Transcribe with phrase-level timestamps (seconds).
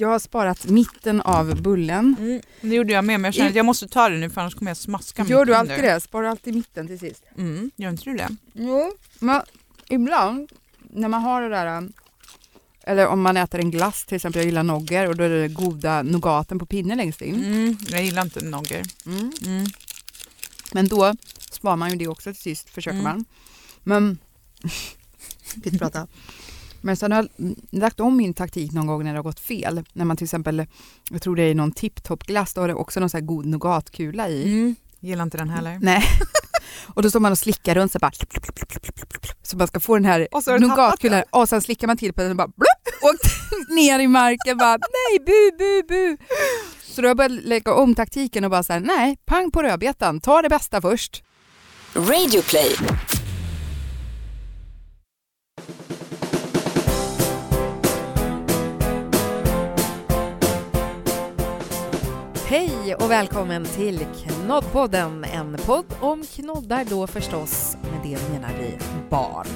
[0.00, 2.16] Jag har sparat mitten av bullen.
[2.18, 2.40] Mm.
[2.60, 4.54] Det gjorde jag med men jag känner att jag måste ta det nu för annars
[4.54, 5.54] kommer jag smaska Gör mitt du under.
[5.74, 6.00] alltid det?
[6.00, 7.22] Sparar du alltid mitten till sist?
[7.38, 7.70] Mm.
[7.76, 8.28] Gör inte du det?
[8.52, 9.42] Jo, men
[9.88, 10.52] ibland
[10.92, 11.88] när man har det där
[12.88, 15.48] eller om man äter en glass till exempel, jag gillar nogger och då är det
[15.48, 17.44] goda nougaten på pinnen längst in.
[17.44, 17.76] Mm.
[17.88, 18.82] Jag gillar inte nogger.
[19.06, 19.32] Mm.
[19.46, 19.66] Mm.
[20.72, 21.14] Men då
[21.50, 23.04] sparar man ju det också till sist, försöker Mm.
[23.04, 23.24] man.
[23.82, 24.18] Men,
[25.64, 26.06] Fick prata.
[26.86, 29.84] Men sen har jag lagt om min taktik någon gång när det har gått fel.
[29.92, 30.66] När man till exempel,
[31.10, 34.28] jag tror det är någon tipptoppglass, då har det också någon så här god nougatkula
[34.28, 34.42] i.
[34.44, 34.76] Mm.
[35.00, 35.78] Gillar inte den heller.
[35.82, 36.04] Nej.
[36.94, 38.10] och då står man och slickar runt så bara
[39.42, 42.22] så man ska få den här Och så nougatkulan och sen slickar man till på
[42.22, 43.26] den och bara blupp, åkt
[43.70, 46.16] ner i marken bara nej bu bu bu.
[46.82, 50.20] Så då har jag börjat lägga om taktiken och bara säga nej, pang på rödbetan,
[50.20, 51.22] ta det bästa först.
[51.94, 52.76] Radio play.
[62.56, 68.78] Hej och välkommen till Knoddpodden, en podd om knoddar då förstås, med det menar vi
[69.10, 69.46] barn.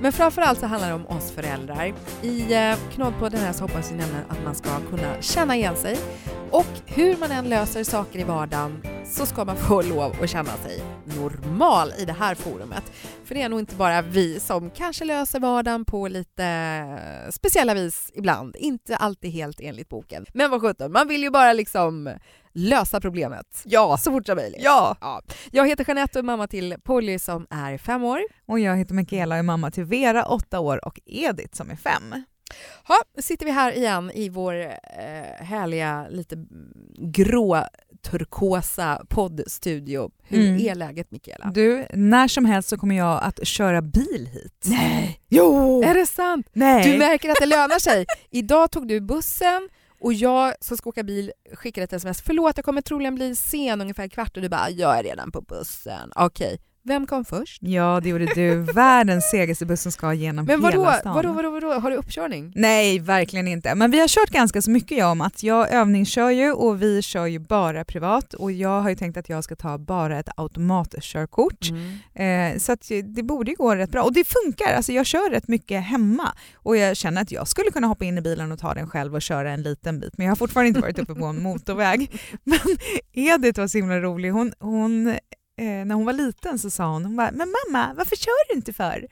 [0.00, 1.94] Men framförallt så handlar det om oss föräldrar.
[2.22, 5.98] I eh, Knoddpodden här så hoppas vi nämligen att man ska kunna känna igen sig
[6.50, 10.56] och hur man än löser saker i vardagen så ska man få lov att känna
[10.56, 12.92] sig normal i det här forumet.
[13.24, 18.10] För det är nog inte bara vi som kanske löser vardagen på lite speciella vis
[18.14, 20.26] ibland, inte alltid helt enligt boken.
[20.34, 22.10] Men vad sjutton, man vill ju bara liksom
[22.52, 23.62] lösa problemet.
[23.64, 23.96] Ja.
[23.96, 24.60] Så fort som möjligt.
[24.62, 24.96] Ja!
[25.00, 25.22] Ja.
[25.50, 28.20] Jag heter Jeanette och är mamma till Polly som är fem år.
[28.46, 31.76] Och jag heter Mikaela och är mamma till Vera, åtta år och Edith som är
[31.76, 32.24] fem.
[33.16, 36.36] Nu sitter vi här igen i vår eh, härliga, lite
[36.98, 37.64] grå
[38.02, 40.10] turkosa poddstudio.
[40.22, 40.66] Hur Mm.
[40.66, 41.50] är läget Mikaela?
[41.54, 44.64] Du, när som helst så kommer jag att köra bil hit.
[44.64, 45.20] Nej!
[45.28, 45.82] Jo!
[45.82, 46.46] Är det sant?
[46.52, 46.92] Nej!
[46.92, 48.06] Du märker att det lönar sig.
[48.30, 49.68] Idag tog du bussen
[50.00, 52.22] och jag som ska åka bil skickade ett sms.
[52.22, 55.40] Förlåt, jag kommer troligen bli sen ungefär kvart och du bara, jag är redan på
[55.40, 56.12] bussen.
[56.16, 57.62] Okej, vem kom först?
[57.62, 58.56] Ja, det gjorde du.
[58.56, 61.14] Världens segaste buss som ska genom Men vadå, hela stan.
[61.14, 62.52] vadå, vadå, vadå, har du uppkörning?
[62.54, 63.74] Nej, verkligen inte.
[63.74, 67.02] Men vi har kört ganska så mycket jag om att jag övningskör ju och vi
[67.02, 70.28] kör ju bara privat och jag har ju tänkt att jag ska ta bara ett
[70.36, 71.68] automatkörkort.
[72.14, 74.02] Eh, så det borde ju gå rätt bra.
[74.02, 77.70] Och det funkar, alltså jag kör rätt mycket hemma och jag känner att jag skulle
[77.70, 80.18] kunna hoppa in i bilen och ta den själv och köra en liten bit.
[80.18, 82.10] Men jag har fortfarande inte varit uppe på en motorväg.
[82.44, 82.58] Men
[83.12, 84.30] Edith var så himla rolig.
[84.30, 85.16] Hon, hon,
[85.60, 88.56] eh, när hon var liten så sa hon, hon bara, men mamma varför kör du
[88.56, 89.06] inte för?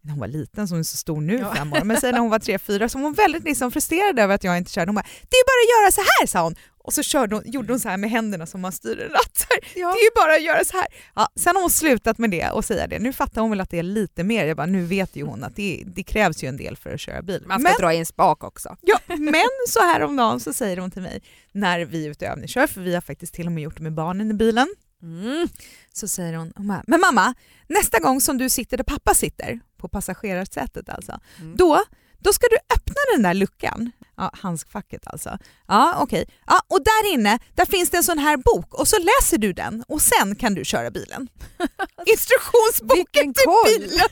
[0.00, 1.54] När hon var liten, så hon är så stor nu, Ja.
[1.54, 4.18] fem år, men säg när hon var tre, fyra, så hon var väldigt liksom frustrerad
[4.18, 4.88] över att jag inte körde.
[4.88, 6.54] Hon bara, det är bara att göra så här sa hon.
[6.86, 9.46] Och så körde hon, gjorde hon så här med händerna som man styr en ratt.
[9.74, 9.92] Ja.
[9.92, 10.86] Det är ju bara att göra så här.
[11.14, 12.98] Ja, sen har hon slutat med det och säga det.
[12.98, 14.44] Nu fattar hon väl att det är lite mer.
[14.46, 17.00] Jag bara, nu vet ju hon att det, det krävs ju en del för att
[17.00, 17.42] köra bil.
[17.46, 18.76] Man ska men, dra i en spak också.
[18.80, 21.22] ja, men så här om dagen så säger hon till mig
[21.52, 23.82] när vi är ute och övningskör, för vi har faktiskt till och med gjort det
[23.82, 24.68] med barnen i bilen.
[25.04, 25.48] Mm.
[25.92, 27.34] Så säger hon, hon bara, men mamma,
[27.68, 31.56] nästa gång som du sitter där pappa sitter, på passagerarsätet alltså, Mm.
[31.56, 31.82] då,
[32.18, 33.92] då ska du öppna den där luckan.
[34.16, 35.38] Ja, handskfacket alltså.
[35.68, 36.24] Ja, okej.
[36.46, 39.52] Ja, och där inne, där finns det en sån här bok och så läser du
[39.52, 41.28] den och sen kan du köra bilen.
[42.06, 44.08] Instruktionsboken till bilen!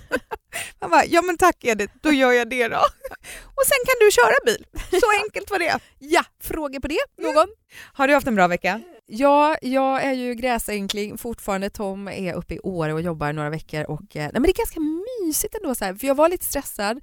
[0.81, 2.77] Han bara, ja men tack Edith, då gör jag det då.
[3.55, 4.67] Och sen kan du köra bil.
[5.01, 5.79] Så enkelt var det.
[5.99, 7.01] Ja, frågor på det?
[7.19, 7.49] Någon?
[7.93, 8.81] Har du haft en bra vecka?
[9.15, 11.71] Ja, jag är ju gräsänkling fortfarande.
[11.71, 14.55] Tom är uppe i Åre och jobbar några veckor och eh, nej, men det är
[14.55, 17.01] ganska mysigt ändå så här, för jag var lite stressad.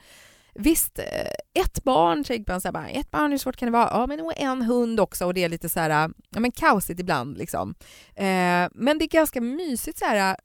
[0.53, 3.71] Visst, eh, ett barn, tänkte man så här, bara, ett barn, hur svårt kan det
[3.71, 3.89] vara?
[3.91, 6.99] Ja, men och en hund också och det är lite så här, ja men kaosigt
[6.99, 7.75] ibland liksom.
[8.15, 10.37] Eh, men det är ganska mysigt så här,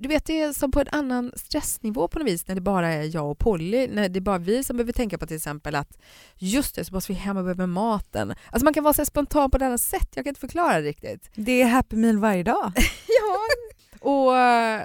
[0.00, 2.92] du vet det är som på en annan stressnivå på något vis när det bara
[2.92, 5.74] är jag och Polly, när det är bara vi som behöver tänka på till exempel
[5.74, 5.98] att
[6.36, 8.34] just det, så måste vi hem och börja med maten.
[8.50, 10.88] Alltså man kan vara så spontan på ett annat sätt, jag kan inte förklara det
[10.88, 11.30] riktigt.
[11.34, 12.72] Det är happy meal varje dag.
[13.08, 13.38] Ja,
[14.00, 14.82] och eh,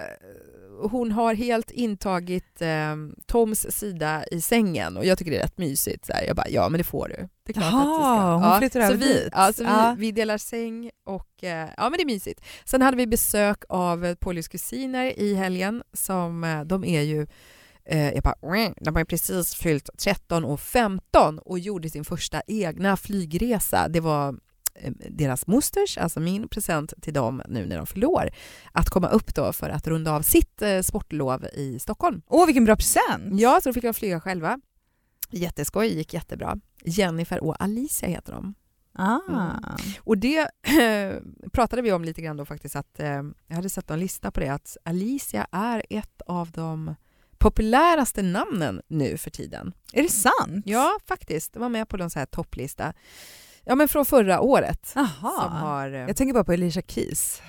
[0.81, 2.95] hon har helt intagit eh,
[3.27, 6.05] Toms sida i sängen och jag tycker det är rätt mysigt.
[6.05, 6.23] Så här.
[6.27, 7.27] Jag bara, ja men det får du.
[7.45, 8.33] Det är klart Jaha, att du ska.
[8.33, 9.29] hon ja, flyttar så över vi, dit.
[9.31, 9.95] Ja, så Ja.
[9.97, 12.41] vi, vi delar säng och eh, ja men det är mysigt.
[12.65, 17.27] Sen hade vi besök av Pollys kusiner i helgen som eh, de är ju
[17.85, 18.35] eh, jag bara,
[18.81, 23.87] de har precis fyllt 13 och 15 och gjorde sin första egna flygresa.
[23.87, 24.35] Det var
[25.09, 28.29] deras mosters, alltså min present till dem nu när de fyller år,
[28.71, 32.21] att komma upp då för att runda av sitt eh, sportlov i Stockholm.
[32.27, 33.39] Åh vilken bra present!
[33.39, 34.59] Ja, så då fick de flyga själva.
[35.29, 36.57] Jätteskoj, gick jättebra.
[36.85, 38.55] Jennifer och Alicia heter de.
[38.93, 39.19] Ah.
[39.29, 39.63] Mm.
[39.99, 40.49] Och det
[41.51, 44.39] pratade vi om lite grann då faktiskt att eh, jag hade sett en lista på
[44.39, 46.95] det att Alicia är ett av de
[47.37, 49.73] populäraste namnen nu för tiden.
[49.93, 50.65] Är det sant?
[50.65, 51.53] Ja, faktiskt.
[51.53, 52.93] Det var med på någon så här topplista.
[53.65, 54.93] Ja, men från förra året.
[54.95, 55.41] Aha.
[55.43, 57.41] Som har, eh, Jag tänker bara på Alicia Keys.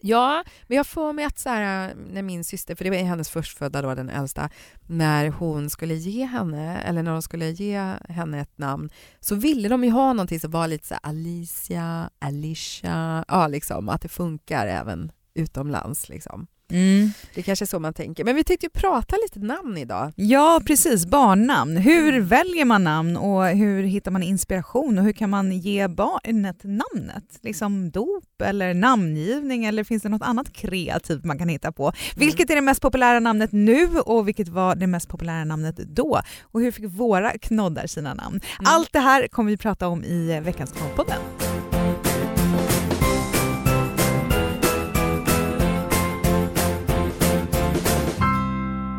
[0.00, 3.30] Ja, men jag får mig att så här, när min syster, för det var hennes
[3.30, 4.50] förstfödda då, den äldsta,
[4.86, 9.68] när hon skulle ge henne, eller när de skulle ge henne ett namn, så ville
[9.68, 14.08] de ju ha någonting som var lite så här Alicia, Alicia, ja liksom, att det
[14.08, 16.46] funkar även utomlands liksom.
[16.70, 17.10] Mm.
[17.34, 18.24] Det kanske är så man tänker.
[18.24, 20.12] Men vi tänkte ju prata lite namn idag.
[20.16, 21.06] Ja, precis.
[21.06, 21.76] Barnnamn.
[21.76, 26.64] Hur väljer man namn och hur hittar man inspiration och hur kan man ge barnet
[26.64, 27.38] namnet?
[27.42, 31.92] Liksom dop eller namngivning eller finns det något annat kreativt man kan hitta på?
[32.16, 36.20] Vilket är det mest populära namnet nu och vilket var det mest populära namnet då?
[36.42, 38.40] Och hur fick våra knoddar sina namn?
[38.64, 41.47] Allt det här kommer vi prata om i veckans Knoddpodden.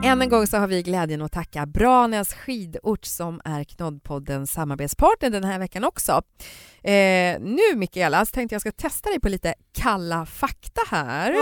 [0.04, 5.30] Än en gång så har vi glädjen att tacka Branäs skidort som är Knoddpoddens samarbetspartner
[5.30, 6.22] den här veckan också.
[6.84, 11.36] Eh, nu Mikaela så tänkte jag ska testa dig på lite kalla fakta här.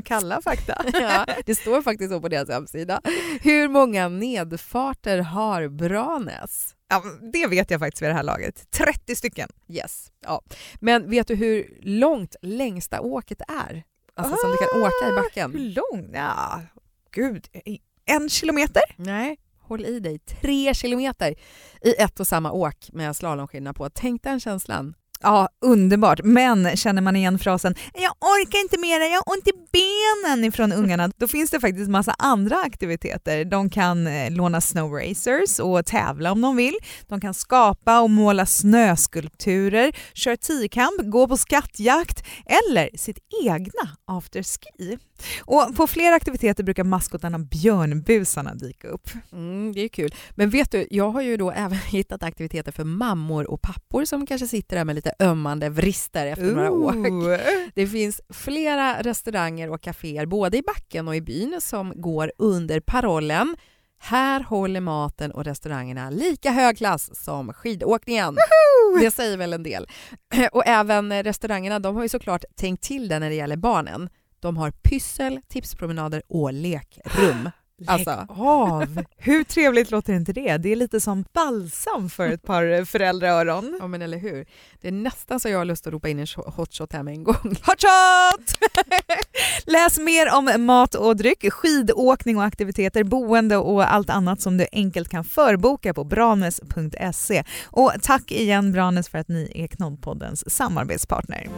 [0.04, 0.84] Kalla fakta.
[0.92, 3.00] ja, det står faktiskt så på deras hemsida.
[3.42, 6.74] Hur många nedfarter har Branäs?
[6.88, 7.02] Ja,
[7.32, 8.70] det vet jag faktiskt vid det här laget.
[8.70, 9.48] 30 stycken.
[9.68, 10.06] Yes.
[10.26, 10.42] Ja.
[10.80, 13.82] Men vet du hur långt längsta åket är?
[14.16, 15.74] Alltså som du kan åka i Hur backen?
[15.74, 16.10] lång?
[16.14, 16.60] Ja,
[17.12, 17.46] gud.
[18.04, 18.82] En kilometer?
[18.96, 20.18] Nej, håll i dig.
[20.18, 21.34] Tre kilometer
[21.82, 23.90] i ett och samma åk med slalomskidorna på.
[23.90, 24.94] Tänk den känslan.
[25.22, 26.20] Ja, underbart.
[26.24, 30.72] Men känner man igen frasen “jag orkar inte mera, jag har ont i benen” ifrån
[30.72, 33.44] ungarna, då finns det faktiskt massa andra aktiviteter.
[33.44, 36.74] De kan eh, låna snowracers och tävla om de vill.
[37.08, 44.98] De kan skapa och måla snöskulpturer, köra tiokamp, gå på skattjakt eller sitt egna afterski.
[45.40, 49.08] Och på flera aktiviteter brukar maskotarna björnbusarna dyka upp.
[49.32, 50.14] Mm, det är kul.
[50.30, 54.26] Men vet du, jag har ju då även hittat aktiviteter för mammor och pappor som
[54.26, 56.96] kanske sitter där med lite ömmande vrister efter några år.
[56.96, 57.38] Ooh.
[57.74, 62.80] Det finns flera restauranger och kaféer både i backen och i byn som går under
[62.80, 63.56] parollen
[64.04, 68.36] här håller maten och restaurangerna lika hög klass som skidåkningen.
[69.00, 69.86] Det säger väl en del.
[70.52, 74.08] Och även restaurangerna de har ju såklart tänkt till det när det gäller barnen.
[74.42, 77.50] De har pyssel, tipspromenader och lekrum.
[77.86, 79.02] Alltså, Lägg av!
[79.16, 80.56] Hur trevligt låter inte det?
[80.56, 83.76] Det är lite som balsam för ett par föräldraöron.
[83.80, 84.46] ja men eller hur.
[84.80, 87.24] Det är nästan så jag har lust att ropa in en hotshot här med en
[87.24, 87.36] gång.
[87.42, 88.70] Hotshot!
[89.64, 94.66] Läs mer om mat och dryck, skidåkning och aktiviteter, boende och allt annat som du
[94.72, 97.44] enkelt kan förboka på branes.se.
[97.64, 101.48] Och tack igen Branes för att ni är Knoddpoddens samarbetspartner.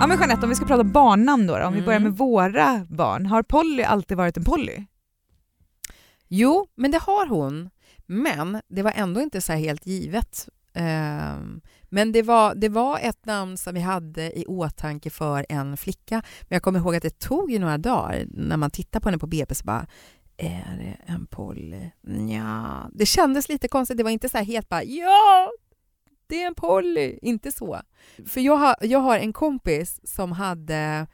[0.00, 1.84] Ja men Jeanette, om vi ska prata barnnamn då, om vi Mm.
[1.84, 3.26] börjar med våra barn.
[3.26, 4.84] Har Polly alltid varit en Polly?
[6.28, 7.70] Jo, men det har hon.
[8.06, 10.48] Men det var ändå inte så helt givet.
[10.74, 11.60] Ehm,
[11.90, 16.14] Men det var, det var ett namn som vi hade i åtanke för en flicka.
[16.42, 19.18] Men jag kommer ihåg att det tog ju några dagar när man tittar på henne
[19.18, 19.86] på BP så bara
[20.36, 21.90] är det en Polly?
[22.34, 23.96] Ja, det kändes lite konstigt.
[23.96, 25.50] Det var inte så här helt bara ja,
[26.28, 27.18] det är en Polly.
[27.22, 27.80] Inte så.
[28.26, 31.06] För jag har, jag har en kompis som hade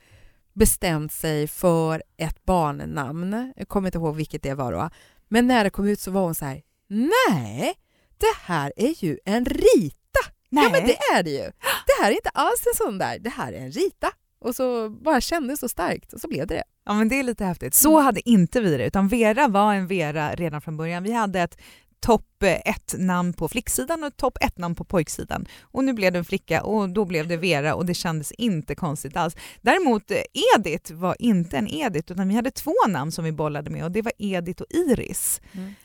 [0.52, 3.52] bestämt sig för ett barnnamn.
[3.56, 4.90] Jag kommer inte ihåg vilket det var då.
[5.28, 7.74] Men när det kom ut så var hon så här, nej,
[8.18, 10.20] det här är ju en Rita.
[10.48, 11.50] Ja men det är det ju.
[11.86, 14.10] Det här är inte alls en sån där, det här är en Rita.
[14.38, 16.64] Och så bara kändes så starkt och så blev det det.
[16.86, 17.74] Ja men det är lite häftigt.
[17.74, 21.02] Så hade inte vi det, utan Vera var en Vera redan från början.
[21.02, 21.58] Vi hade ett
[22.04, 25.46] topp ett namn på flicksidan och topp ett namn på pojksidan.
[25.62, 28.74] Och nu blev det en flicka och då blev det Vera och det kändes inte
[28.74, 29.36] konstigt alls.
[29.60, 30.16] Däremot eh,
[30.56, 33.90] Edith var inte en Edith utan vi hade två namn som vi bollade med och
[33.90, 35.40] det var Edith och Iris.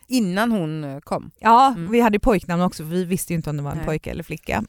[0.07, 1.31] Innan hon eh, kom.
[1.39, 1.91] Ja, Mm.
[1.91, 3.85] vi hade pojknamn också för vi visste ju inte om det var en Nej.
[3.85, 4.63] pojke eller flicka.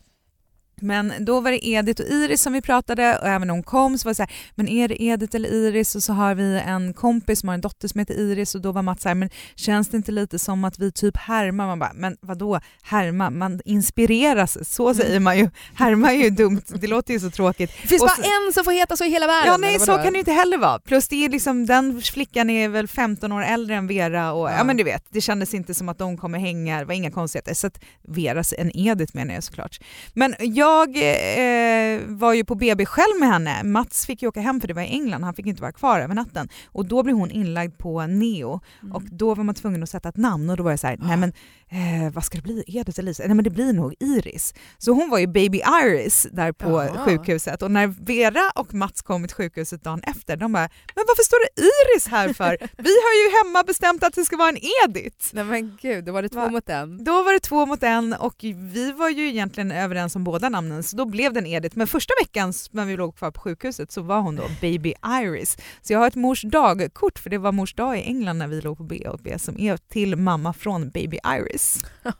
[0.82, 3.98] Men då var det Edith och Iris som vi pratade och även när hon kom
[3.98, 5.94] så var det så här, men är det Edith eller Iris?
[5.94, 8.72] Och så har vi en kompis som har en dotter som heter Iris och då
[8.72, 11.66] var Mats så här, men känns det inte lite som att vi typ härmar?
[11.66, 13.30] Man bara, men vadå härma?
[13.30, 15.50] Man inspireras, så säger man ju.
[15.74, 17.70] Härma är ju dumt, det låter ju så tråkigt.
[17.82, 19.52] Det finns Och bara så- en som får heta så i hela världen.
[19.52, 20.78] Ja nej så kan det inte heller vara.
[20.78, 24.54] Plus det är liksom, den flickan är väl 15 år äldre än Vera och ja.
[24.56, 24.64] Ja.
[24.64, 27.54] men du vet, det kändes inte som att de kommer hänga, det var inga konstigheter.
[27.54, 29.80] Så att Vera, en Edith menar jag såklart.
[30.14, 33.62] Men jag jag eh, var ju på BB själv med henne.
[33.64, 36.00] Mats fick ju åka hem för det var i England, han fick inte vara kvar
[36.00, 36.48] över natten.
[36.66, 38.96] Och då blev hon inlagd på Neo Mm.
[38.96, 40.96] och då var man tvungen att sätta ett namn och då var jag så här,
[41.00, 41.32] nej men
[41.68, 42.64] eh, vad ska det bli?
[42.66, 43.22] Edith eller Lisa?
[43.26, 44.54] Nej men det blir nog Iris.
[44.78, 47.04] Så hon var ju baby Iris där på Jaha.
[47.04, 51.22] sjukhuset och när Vera och Mats kom till sjukhuset dagen efter, de bara, men varför
[51.22, 52.56] står det Iris här för?
[52.60, 54.58] Vi har ju hemma bestämt att det ska vara en
[54.88, 55.26] Edith.
[55.32, 56.48] Nej men gud, då var det två Va?
[56.50, 57.04] mot en.
[57.04, 60.59] Då var det två mot en och vi var ju egentligen överens om båda namnen
[60.82, 61.78] så då blev det en Edith.
[61.78, 65.56] Men första veckan när vi låg kvar på sjukhuset så var hon då baby Iris.
[65.82, 68.60] Så jag har ett mors dag-kort för det var mors dag i England när vi
[68.60, 71.84] låg på BB som är till mamma från baby Iris.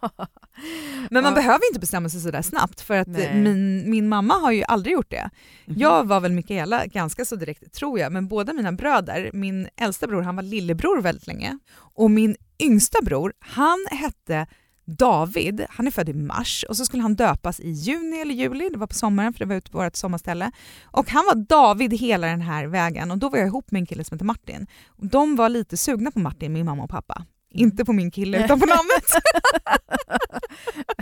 [1.11, 1.35] Men man Ja.
[1.35, 3.35] behöver inte bestämma sig sådär snabbt för att Nej.
[3.35, 5.31] min, min mamma har ju aldrig gjort det.
[5.67, 5.79] Mhm.
[5.79, 10.07] Jag var väl Mikaela ganska så direkt tror jag, men båda mina bröder, min äldsta
[10.07, 14.47] bror han var lillebror väldigt länge och min yngsta bror han hette
[14.97, 18.69] David, han är född i mars och så skulle han döpas i juni eller juli,
[18.73, 20.51] det var på sommaren för det var ute på vårt sommarställe.
[20.85, 23.87] Och han var David hela den här vägen och då var jag ihop med en
[23.87, 24.67] kille som heter Martin.
[24.97, 27.25] De var lite sugna på Martin, min mamma och pappa.
[27.53, 29.05] Inte på min kille utan på namnet.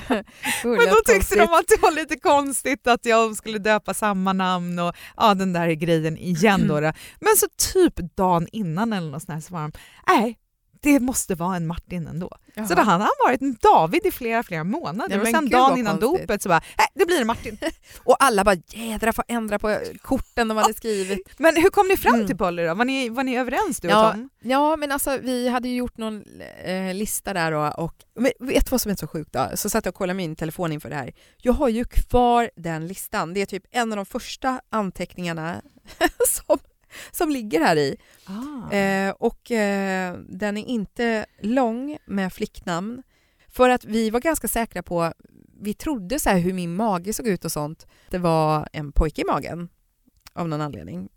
[0.65, 4.79] Men då tyckte de att det var lite konstigt att jag skulle döpa samma namn
[4.79, 6.69] och ja, den där grejen igen.
[6.69, 6.93] Då, då.
[7.21, 9.73] Men så typ dagen innan eller något sånt här så var de,
[10.07, 10.39] nej,
[10.81, 12.31] det måste vara en Martin ändå.
[12.69, 15.51] Så då hade han varit en David i flera, flera månader Ja, och sen gud,
[15.53, 16.21] dagen innan konstigt.
[16.29, 17.59] dopet så bara, nej, det blir en Martin.
[18.05, 21.29] Och alla bara jädra får ändra på korten de hade skrivit.
[21.39, 22.27] Men hur kom ni fram Mm.
[22.27, 22.75] till Polly då?
[22.75, 24.29] Var ni, var ni överens du och Ja, Tom?
[24.43, 26.25] Ja men alltså vi hade ju gjort någon
[26.65, 29.49] eh, lista där då, och men vet du vad som är så sjukt då?
[29.55, 31.13] Så satt jag och kollade min telefon inför det här.
[31.37, 33.35] Jag har ju kvar den listan.
[33.35, 35.63] Det är typ en av de första anteckningarna
[36.29, 36.59] som,
[37.11, 37.97] som ligger här i.
[38.25, 38.73] Ah.
[38.73, 43.03] Eh, och eh, den är inte lång med flicknamn.
[43.49, 45.13] För att vi var ganska säkra på,
[45.61, 47.87] vi trodde så här hur min mage såg ut och sånt.
[48.11, 49.69] Det var en pojke i magen
[50.33, 51.09] av någon anledning.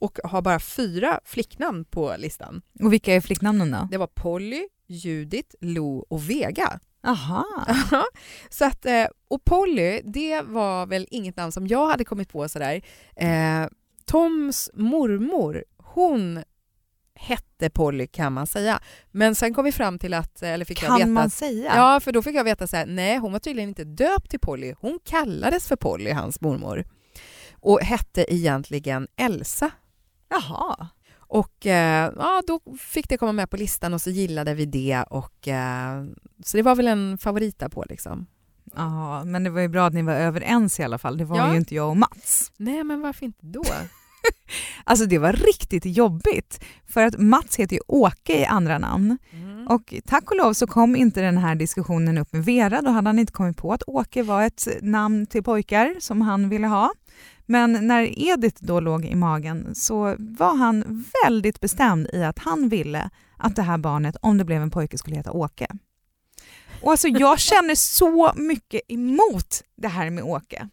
[0.00, 2.62] Och har bara fyra flicknamn på listan.
[2.80, 3.88] Och vilka är flicknamnen då?
[3.90, 6.80] Det var Polly, Judith, Lo och Vega.
[7.02, 7.44] Aha.
[8.50, 12.48] så att, eh, och Polly, det var väl inget namn som jag hade kommit på
[12.48, 12.82] sådär.
[14.04, 16.42] Toms mormor, hon
[17.14, 18.80] hette Polly kan man säga.
[19.10, 21.72] Men sen kom vi fram till att, eller fick jag veta Kan man säga?
[21.76, 24.40] Ja, för då fick jag veta så här, nej hon var tydligen inte döpt till
[24.40, 26.84] Polly, hon kallades för Polly, hans mormor.
[27.54, 29.70] Och hette egentligen Elsa.
[30.28, 30.88] Jaha.
[31.16, 35.04] Och eh, ja, då fick det komma med på listan och så gillade vi det.
[35.10, 36.04] Och, eh,
[36.44, 38.26] så det var väl en favorit där på liksom.
[38.76, 41.16] Ja, men det var ju bra att ni var överens i alla fall.
[41.18, 41.50] Det var Ja.
[41.52, 42.52] ju inte jag och Mats.
[42.56, 43.62] Nej, men varför inte då?
[44.84, 49.66] Alltså det var riktigt jobbigt för att Mats heter ju Åke i andra namn Mm.
[49.66, 52.82] och tack och lov så kom inte den här diskussionen upp med Vera.
[52.82, 56.48] Då hade han inte kommit på att Åke var ett namn till pojkar som han
[56.48, 56.90] ville ha.
[57.46, 62.68] Men när Edith då låg i magen så var han väldigt bestämd i att han
[62.68, 65.66] ville att det här barnet, om det blev en pojke, skulle heta Åke.
[66.82, 70.68] Och alltså jag känner så mycket emot det här med Åke.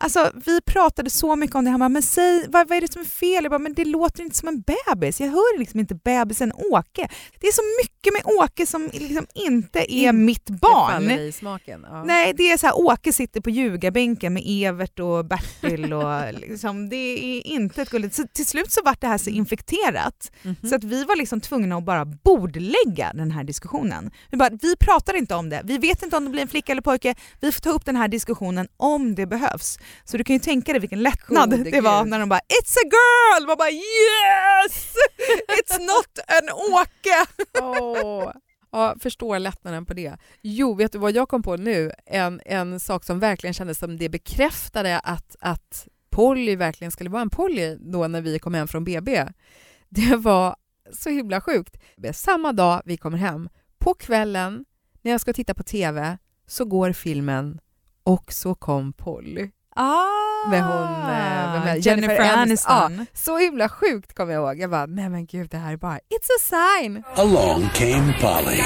[0.00, 1.70] Alltså, vi pratade så mycket om det.
[1.70, 3.44] Han bara, men säg, vad, vad är det som är fel?
[3.44, 5.20] Jag bara, men det låter inte som en bebis.
[5.20, 7.08] Jag hör liksom inte bebisen Åke.
[7.40, 10.92] Det är så mycket med Åke som liksom inte är Inte mitt Det barn.
[10.92, 11.86] faller i smaken.
[11.90, 12.04] Ja.
[12.04, 16.88] Nej, det är så här, Åke sitter på ljugarbänken med Evert och Bertil och liksom,
[16.88, 18.14] det är inte ett gulligt.
[18.14, 20.56] Så till slut så vart det här så infekterat Mhm.
[20.68, 24.10] så att vi var liksom tvungna att bara bordlägga den här diskussionen.
[24.30, 26.72] Vi, bara, vi pratar inte om det, vi vet inte om det blir en flicka
[26.72, 29.78] eller pojke, vi får ta upp den här diskussionen om det behövs.
[30.04, 32.10] Så du kan ju tänka dig vilken lättnad Gode det var Gud.
[32.10, 34.94] när de bara “It's a girl!” Man bara “Yes!
[35.58, 37.26] It's not an Åke!”
[38.04, 38.32] Åh.
[38.70, 40.16] Ja, förstår lättnaden på det.
[40.42, 41.92] Jo, vet du vad jag kom på nu?
[42.06, 47.22] En, en sak som verkligen kändes som det bekräftade att, att Polly verkligen skulle vara
[47.22, 49.26] en Polly då när vi kom hem från BB.
[49.88, 50.56] Det var
[50.92, 51.76] så himla sjukt.
[52.12, 54.64] Samma dag vi kommer hem, på kvällen
[55.02, 57.60] när jag ska titta på TV så går filmen
[58.02, 59.50] och så kom Polly.
[59.70, 61.78] Ah, med hon, eh, vem är det?
[61.80, 62.72] Jennifer, Jennifer Aniston.
[62.76, 63.06] Aniston.
[63.14, 64.58] Så himla sjukt kommer jag ihåg.
[64.60, 66.40] Jag bara, nej men gud det här är bara, it's a
[66.80, 67.02] sign.
[67.16, 68.62] Along came Polly.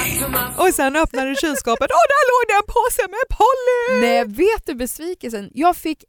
[0.57, 4.01] Och sen öppnade kylskåpet och där låg det en påse med Polly!
[4.07, 5.49] Nej, vet du besvikelsen?
[5.53, 6.03] Jag fick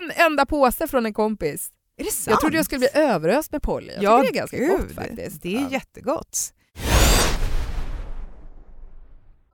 [0.00, 1.68] en enda påse från en kompis.
[1.98, 2.26] Är det sant?
[2.30, 3.92] Jag trodde jag skulle bli överöst med Polly.
[3.94, 5.42] Jag ja, det är ganska gud, gott faktiskt.
[5.42, 5.68] Det är Ja.
[5.70, 6.38] jättegott.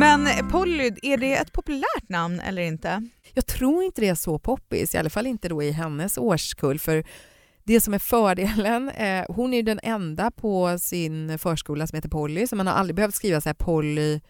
[0.00, 3.08] Men Polly, är det ett populärt namn eller inte?
[3.34, 6.78] Jag tror inte det är så poppis, i alla fall inte då i hennes årskull.
[6.78, 7.04] För
[7.64, 12.08] det som är fördelen, eh, hon är ju den enda på sin förskola som heter
[12.08, 14.20] Polly, så man har aldrig behövt skriva så här Polly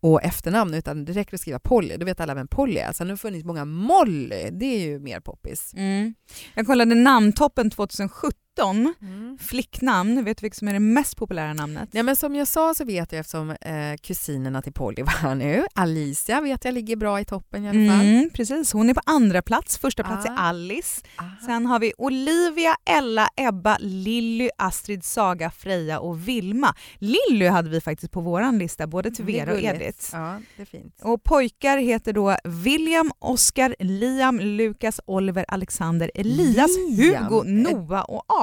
[0.00, 1.96] och efternamn, utan det räcker att skriva Polly.
[1.96, 2.92] Då vet alla vem Polly är.
[2.92, 5.74] Sen har det funnits många Molly, det är ju mer poppis.
[5.76, 6.14] Mm.
[6.54, 8.41] Jag kollade namntoppen 2017.
[8.58, 9.38] Mm.
[9.40, 11.88] Flicknamn, vet du vilket som är det mest populära namnet?
[11.92, 15.34] Ja, men som jag sa så vet jag eftersom eh, kusinerna till Polly var här
[15.34, 15.64] nu.
[15.74, 18.06] Alicia vet jag ligger bra i toppen i alla fall.
[18.06, 19.78] Mm, precis, hon är på andra plats.
[19.78, 20.32] Första plats Ah.
[20.32, 21.00] är Alice.
[21.18, 21.30] Aha.
[21.46, 26.74] Sen har vi Olivia, Ella, Ebba, Lilly, Astrid, Saga, Freja och Vilma.
[26.98, 29.62] Lilly hade vi faktiskt på vår lista, både till Det är Vera och.
[29.62, 30.08] Edith.
[30.12, 30.94] Ja, det är fint.
[31.02, 37.24] Och pojkar heter då William, Oscar, Liam, Lukas, Oliver, Alexander, Elias, Liam?
[37.24, 38.41] Hugo, Noah och Adam.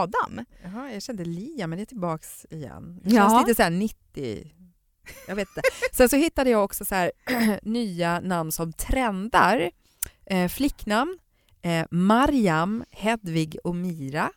[0.64, 3.00] Jaha, jag kände Lia, men det är tillbaks igen.
[3.04, 3.30] Det Ja.
[3.30, 4.52] känns lite så här 90.
[5.28, 5.62] Jag vet inte.
[5.94, 7.12] Sen så hittade jag också så här
[7.64, 9.72] nya namn som trendar.
[10.26, 11.18] Eh, flicknamn,
[11.62, 14.32] eh, Mariam, Hedvig och Mira.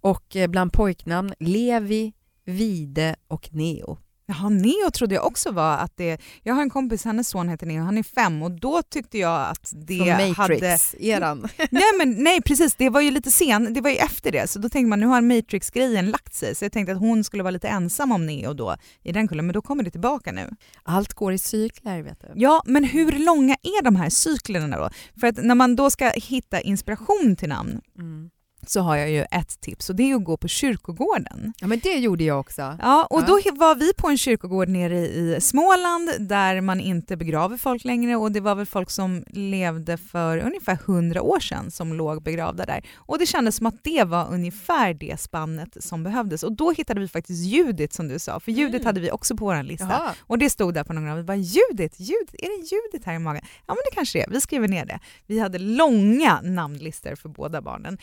[0.00, 2.12] Och eh, bland pojknamn Levi,
[2.44, 3.98] Vide och Neo.
[4.26, 6.20] Jaha, Neo trodde jag också var att det...
[6.42, 9.50] Jag har en kompis, hennes son heter Neo, han är fem och då tyckte jag
[9.50, 10.54] att det Från hade...
[10.54, 11.48] Matrix-eran.
[11.70, 14.58] Nej, men, nej precis, det var ju lite sen, det var ju efter det så
[14.58, 17.50] då tänkte man nu har Matrix-grejen lagt sig så jag tänkte att hon skulle vara
[17.50, 20.50] lite ensam om Neo då i den kullen men då kommer det tillbaka nu.
[20.82, 22.28] Allt går i cykler, vet du.
[22.34, 24.90] Ja, men hur långa är de här cyklerna då?
[25.20, 28.30] För att när man då ska hitta inspiration till namn Mm.
[28.70, 31.52] Så har jag ju ett tips och det är att gå på kyrkogården.
[31.60, 32.76] Ja, men det gjorde jag också.
[32.82, 33.26] Ja, och Ja.
[33.26, 38.16] då var vi på en kyrkogård nere i Småland där man inte begraver folk längre
[38.16, 42.64] och det var väl folk som levde för ungefär 100 år sedan som låg begravda
[42.66, 42.84] där.
[42.96, 46.42] Och det kändes som att det var ungefär det spannet som behövdes.
[46.42, 48.86] Och då hittade vi faktiskt Judit som du sa, för Judit Mm.
[48.86, 49.86] hade vi också på vår lista.
[49.90, 50.14] Jaha.
[50.20, 53.14] Och det stod där på någon av vi bara Judit, Judit, är det Judit här
[53.14, 53.42] i magen?
[53.66, 54.98] Ja men det kanske det är, vi skriver ner det.
[55.26, 57.98] Vi hade långa namnlistor för båda barnen.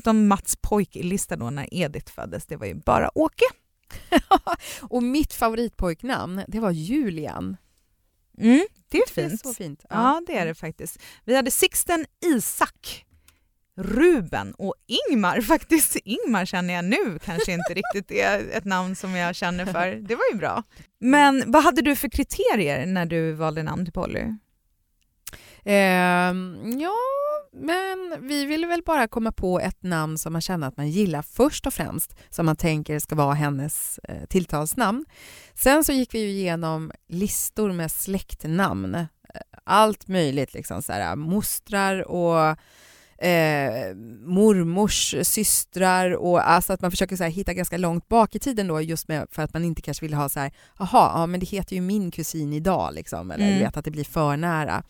[0.00, 3.44] Förutom Mats pojklista då när Edith föddes, det var ju bara Åke.
[4.82, 7.56] och mitt favoritpojknamn, det var Julian.
[8.38, 9.56] Mm, det är Det är fint.
[9.56, 9.84] fint.
[9.90, 10.98] Ja, det är det faktiskt.
[11.24, 13.06] Vi hade Sixten, Isak,
[13.76, 14.74] Ruben och
[15.10, 15.96] Ingmar faktiskt.
[16.04, 19.94] Ingmar känner jag nu kanske inte riktigt är ett namn som jag känner för.
[19.94, 20.62] Det var ju bra.
[21.00, 24.24] Men vad hade du för kriterier när du valde namn till Polly?
[25.64, 26.94] Ehm, ja,
[27.60, 31.22] men vi ville väl bara komma på ett namn som man känner att man gillar
[31.22, 35.04] först och främst, som man tänker ska vara hennes eh, tilltalsnamn.
[35.54, 41.16] Sen så gick vi ju igenom listor med släktnamn, Eh, allt möjligt, liksom så här,
[41.16, 42.56] mostrar och
[43.26, 43.94] eh,
[44.26, 48.66] mormors systrar och alltså att man försöker så här, hitta ganska långt bak i tiden
[48.66, 51.40] då just med, för att man inte kanske vill ha så här, jaha, ja men
[51.40, 53.58] det heter ju min kusin idag liksom, eller Mm.
[53.58, 54.82] vet att det blir för nära.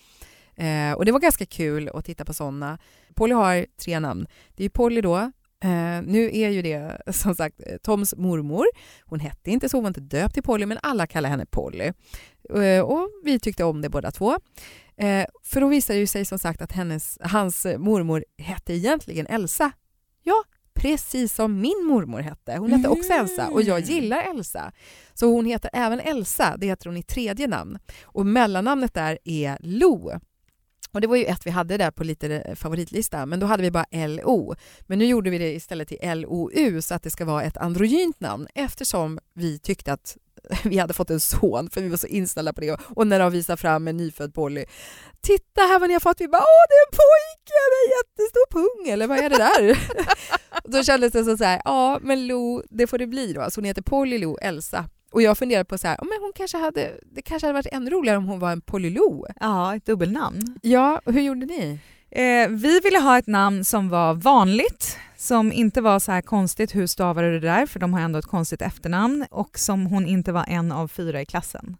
[0.56, 2.78] Eh, och det var ganska kul att titta på sådana.
[3.14, 4.26] Polly har tre namn.
[4.54, 5.16] Det är ju Polly då.
[5.64, 8.66] Eh, nu är ju det som sagt eh, Toms mormor.
[9.04, 11.92] Hon hette inte så, hon var inte döpt till Polly, men alla kallar henne Polly.
[12.54, 14.38] Eh, och vi tyckte om det båda två.
[14.96, 19.72] Eh, för då visade det sig som sagt att hennes, hans mormor hette egentligen Elsa.
[20.22, 22.56] Ja, precis som min mormor hette.
[22.56, 24.72] Hon hette också Elsa och jag gillar Elsa.
[25.14, 27.78] Så hon heter även Elsa, det heter hon i tredje namn.
[28.02, 30.20] Och mellannamnet där är Lo.
[30.92, 33.62] Och det var ju ett vi hade där på lite eh, favoritlista, men då hade
[33.62, 34.54] vi bara LO.
[34.86, 38.20] Men nu gjorde vi det istället till LOU så att det ska vara ett androgynt
[38.20, 40.16] namn eftersom vi tyckte att
[40.64, 43.32] vi hade fått en son för vi var så inställda på det och när de
[43.32, 44.64] visade fram en nyfödd Polly
[45.20, 46.20] Titta här vad ni har fått!
[46.20, 49.36] Vi bara åh det är en pojke med en jättestor pung eller vad är det
[49.36, 49.78] där?
[50.72, 53.50] då kändes det som så här, ja men Lo, det får det bli då.
[53.50, 54.88] Så hon heter Polly Lo Elsa.
[55.10, 57.90] Och jag funderade på så här, men hon kanske hade, det kanske hade varit ännu
[57.90, 59.26] roligare om hon var en Polly Lo.
[59.40, 60.58] Ja, ett dubbelnamn.
[60.62, 61.78] Ja, och hur gjorde ni?
[62.10, 66.74] Eh, vi ville ha ett namn som var vanligt, som inte var så här konstigt,
[66.74, 67.66] hur stavar du det där?
[67.66, 71.20] För de har ändå ett konstigt efternamn och som hon inte var en av fyra
[71.20, 71.76] i klassen.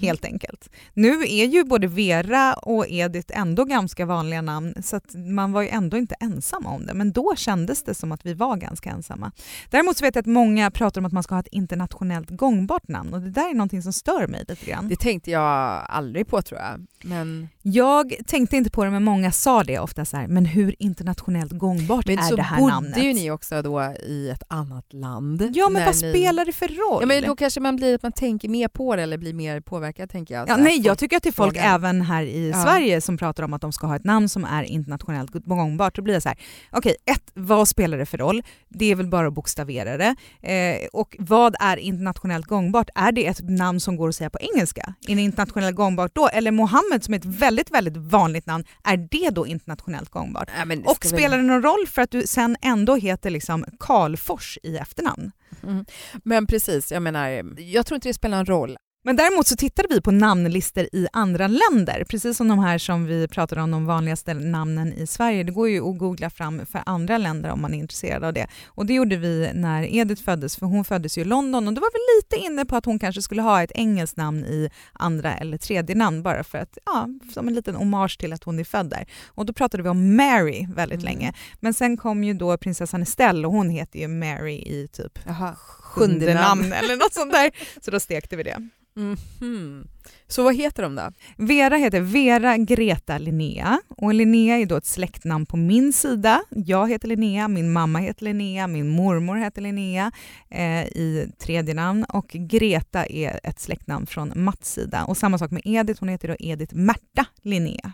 [0.00, 0.70] Helt enkelt.
[0.94, 5.68] Nu är ju både Vera och Edith ändå ganska vanliga namn så man var ju
[5.68, 6.94] ändå inte ensam om det.
[6.94, 9.32] Men då kändes det som att vi var ganska ensamma.
[9.70, 12.88] Däremot så vet jag att många pratar om att man ska ha ett internationellt gångbart
[12.88, 14.88] namn och det där är någonting som stör mig lite grann.
[14.88, 16.86] Det tänkte jag aldrig på tror jag.
[17.04, 20.74] Men, Jag tänkte inte på det men många sa det ofta så här, men hur
[20.78, 23.04] internationellt gångbart men är så det här bodde namnet?
[23.04, 25.50] ju ni också då i ett annat land.
[25.54, 27.02] Ja men vad ni- spelar det för roll?
[27.02, 29.60] Ja, men då kanske man blir att man tänker mer på det eller blir mer
[29.60, 30.48] påverkad tänker jag.
[30.48, 31.74] Ja, Så nej, jag tycker att det är folk frågar.
[31.74, 32.62] även här i Ja.
[32.62, 35.94] Sverige som pratar om att de ska ha ett namn som är internationellt gångbart.
[35.96, 36.38] Då blir jag så här,
[36.72, 38.42] okej, ett, vad spelar det för roll?
[38.68, 40.14] Det är väl bara att bokstavera det.
[40.52, 42.88] Eh, och vad är internationellt gångbart?
[42.94, 44.94] Är det ett namn som går att säga på engelska?
[45.08, 46.28] Är det internationellt gångbart då?
[46.28, 50.50] Eller Mohammed som är ett väldigt, väldigt vanligt namn, är det då internationellt gångbart?
[50.58, 54.58] Ja, det Och spelar det någon roll för att du sen ändå heter liksom Karlfors
[54.62, 55.30] i efternamn?
[55.62, 55.84] Mm.
[56.24, 57.28] Men precis, jag menar,
[57.60, 58.76] jag tror inte det spelar någon roll.
[59.02, 63.04] Men däremot så tittade vi på namnlistor i andra länder, precis som de här som
[63.06, 65.44] vi pratade om, de vanligaste namnen i Sverige.
[65.44, 68.46] Det går ju att googla fram för andra länder om man är intresserad av det.
[68.66, 71.80] Och det gjorde vi när Edith föddes, för hon föddes ju i London och då
[71.80, 75.34] var vi lite inne på att hon kanske skulle ha ett engelskt namn i andra
[75.34, 78.64] eller tredje namn bara för att, ja, som en liten hommage till att hon är
[78.64, 79.06] född där.
[79.28, 81.12] Och då pratade vi om Mary väldigt Mm.
[81.14, 81.32] länge.
[81.60, 85.56] Men sen kom ju då prinsessan Estelle och hon heter ju Mary i typ Jaha.
[85.90, 87.50] Sjunde namn eller något sånt där.
[87.80, 88.68] Så då stekte vi det.
[88.96, 89.88] Mhm.
[90.26, 91.12] Så vad heter de då?
[91.36, 96.42] Vera heter Vera Greta Linnea och Linnea är då ett släktnamn på min sida.
[96.50, 100.12] Jag heter Linnea, min mamma heter Linnea, min mormor heter Linnea
[100.50, 105.04] eh, i tredje namn och Greta är ett släktnamn från Mats sida.
[105.04, 107.92] Och samma sak med Edith, hon heter då Edith Märta Linnea.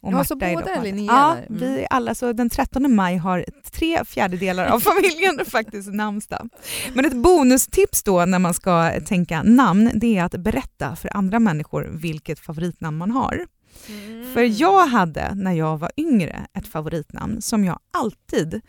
[0.00, 0.82] Och Ja, så är då båda är.
[0.82, 1.36] Linnea Ja.
[1.36, 1.60] Mm.
[1.60, 6.48] vi alla, så den 13 maj har tre fjärdedelar av familjen faktiskt namnsdag.
[6.94, 11.38] Men ett bonustips då när man ska tänka namn, det är att berätta för andra
[11.38, 13.46] människor vilket favoritnamn man har.
[13.88, 14.34] Mm.
[14.34, 18.60] För jag hade när jag var yngre ett favoritnamn som jag alltid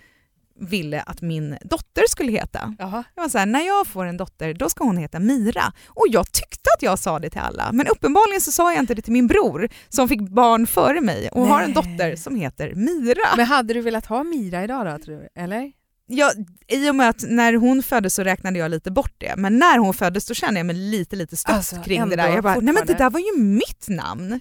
[0.60, 2.76] ville att min dotter skulle heta.
[2.80, 5.74] Jag var så här, när jag får en dotter då ska hon heta Mira.
[5.88, 8.94] Och jag tyckte att jag sa det till alla, men uppenbarligen så sa jag inte
[8.94, 11.74] det till min bror som fick barn före mig och har en Nej.
[11.98, 13.36] dotter som heter Mira.
[13.38, 15.41] Men hade du velat ha Mira idag då, tror du?
[15.41, 15.72] Eller?
[16.08, 16.32] Jag,
[16.68, 19.78] I och med att när hon föddes så räknade jag lite bort det, men när
[19.78, 22.30] hon föddes då kände jag mig lite lite stött Alltså, kring det där.
[22.30, 24.39] Jag bara, nej men det där var ju mitt namn,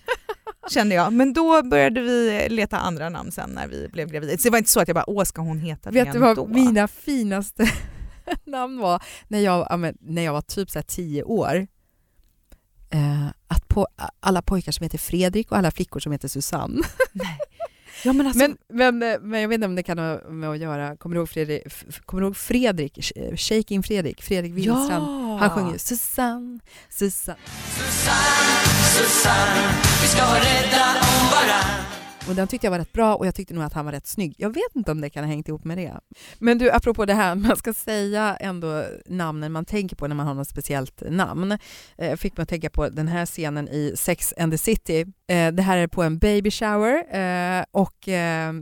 [0.70, 1.12] kände jag.
[1.12, 4.36] Men då började vi leta andra namn sen när vi blev gravida.
[4.38, 6.18] Så det var inte så att jag bara, åh ska hon heta det Vet du
[6.18, 7.70] vad mina finaste
[8.44, 11.66] namn var när jag, ja, men, när jag var typ så här tio år?
[12.90, 13.86] Eh, att på,
[14.20, 16.82] alla pojkar som heter Fredrik och alla flickor som heter Susanne.
[18.04, 20.50] Ja, men alltså, Men, men, eh, men jag vet inte om det kan ha med
[20.50, 21.62] att göra, kommer du ihåg Fredrik,
[22.06, 24.90] kommer du ihåg Fredrik Sh- Shaking Fredrik, Fredrik Willstrand?
[24.90, 25.23] ja.
[25.38, 27.38] Han sjöng ju Susanne, Susanne.
[27.68, 31.24] Susanne, Susanne, vi ska vara rädda om
[32.28, 34.06] Och den tyckte jag var rätt bra och jag tyckte nog att han var rätt
[34.06, 34.34] snygg.
[34.38, 35.94] Jag vet inte om det kan ha hängt ihop med det.
[36.38, 40.26] Men du, apropå det här, man ska säga ändå namnen man tänker på när man
[40.26, 41.58] har något speciellt namn.
[41.98, 45.00] Eh, fick mig att tänka på den här scenen i Sex and the City.
[45.26, 48.52] Eh, det här är på en baby shower eh, och eh,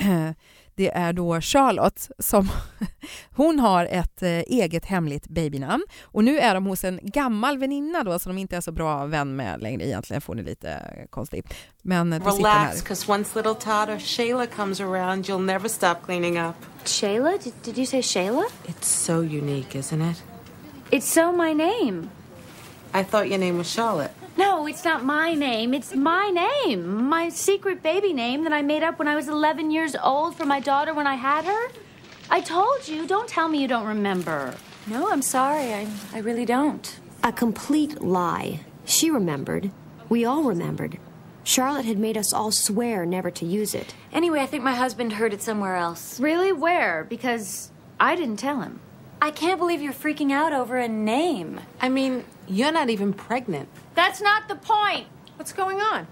[0.80, 2.48] det är då Charlotte som
[3.30, 8.04] hon har ett eh, eget hemligt babynamn och nu är de hos en gammal väninna
[8.04, 11.06] då som de inte är så bra vän med längre egentligen får ni lite eh,
[11.10, 11.54] konstigt.
[11.82, 12.64] Men eh, då sitter här.
[12.64, 16.56] Relax, because once little toddler Shayla comes around, you'll never stop cleaning up.
[16.84, 17.38] Shayla?
[17.44, 18.44] Did, did you say Shayla?
[18.66, 20.22] It's so unique, isn't it?
[20.90, 22.10] It's so my name.
[22.94, 24.19] I thought your name was Charlotte.
[24.36, 25.74] No, it's not my name.
[25.74, 27.08] It's my name.
[27.08, 30.46] My secret baby name that I made up when I was 11 years old for
[30.46, 31.68] my daughter when I had her.
[32.30, 33.06] I told you.
[33.06, 34.54] Don't tell me you don't remember.
[34.86, 35.74] No, I'm sorry.
[35.74, 36.98] I, I really don't.
[37.22, 38.60] A complete lie.
[38.84, 39.70] She remembered.
[40.08, 40.98] We all remembered.
[41.42, 43.94] Charlotte had made us all swear never to use it.
[44.12, 46.20] Anyway, I think my husband heard it somewhere else.
[46.20, 46.52] Really?
[46.52, 47.04] Where?
[47.04, 48.80] Because I didn't tell him.
[49.22, 51.60] I can't believe you're freaking out over a name.
[51.80, 53.68] I mean, you're not even pregnant.
[53.94, 55.06] That's not the point.
[55.36, 56.06] What's going on?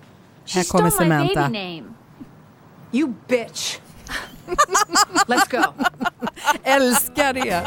[0.44, 1.34] She stole my Samantha.
[1.34, 1.94] baby name.
[2.92, 3.80] You bitch.
[5.28, 5.74] Let's go.
[6.64, 7.66] Älskar det!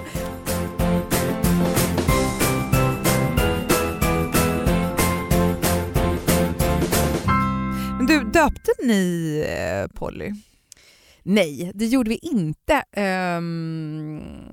[7.97, 10.33] Men du, döpte ni eh, Polly?
[11.23, 12.83] Nej, det gjorde vi inte.
[13.37, 14.51] Um,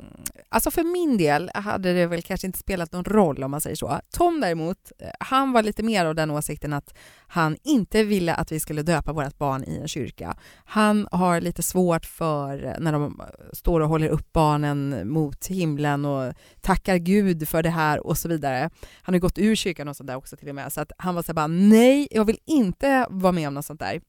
[0.49, 3.77] alltså för min del hade det väl kanske inte spelat någon roll om man säger
[3.77, 4.01] så.
[4.11, 6.95] Tom däremot, eh, han var lite mer av den åsikten att
[7.27, 10.37] han inte ville att vi skulle döpa vårt barn i en kyrka.
[10.65, 15.47] Han har lite svårt för eh, när de eh, står och håller upp barnen mot
[15.47, 18.71] himlen och tackar Gud för det här och så vidare.
[19.03, 20.73] Han har gått ur kyrkan och sånt där också till och med.
[20.73, 23.67] Så att han var så här bara, nej, jag vill inte vara med om något
[23.67, 24.01] sånt där.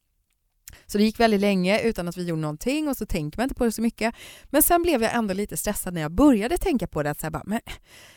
[0.92, 3.56] Så det gick väldigt länge utan att vi gjorde någonting och så tänker man inte
[3.56, 4.16] på det så mycket.
[4.46, 7.10] Men sen blev jag ändå lite stressad när jag började tänka på det.
[7.10, 7.60] Att så här bara, men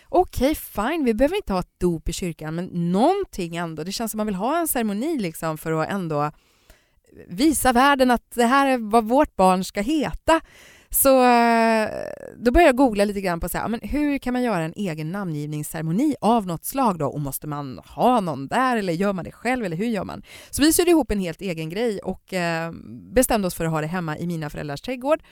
[0.09, 3.85] okej, okay, fine, vi behöver inte ha ett dop i kyrkan, men någonting ändå.
[3.85, 6.31] Det känns som man vill ha en ceremoni liksom för att ändå
[7.29, 10.41] visa världen att det här är vad vårt barn ska heta.
[10.95, 11.89] Så eh,
[12.37, 14.73] då började jag googla lite grann på så här, men hur kan man göra en
[14.77, 17.07] egen namngivningsceremoni av något slag då?
[17.07, 20.23] Och måste man ha någon där eller gör man det själv eller hur gör man?
[20.51, 22.73] Så vi sydde ihop en helt egen grej och eh,
[23.15, 25.23] bestämde oss för att ha det hemma i mina föräldrars trädgård.